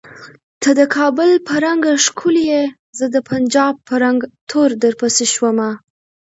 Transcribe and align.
ته 0.61 0.69
د 0.79 0.81
کابل 0.95 1.29
په 1.47 1.53
رنګه 1.65 1.91
ښکولیه 2.05 2.61
زه 2.97 3.05
د 3.13 3.17
پنجاب 3.29 3.75
په 3.87 3.93
رنګ 4.03 4.19
تور 4.49 4.69
درپسې 4.83 5.25
شومه 5.33 5.69